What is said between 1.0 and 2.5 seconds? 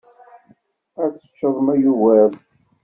Ad teččeḍ ma yugar-d!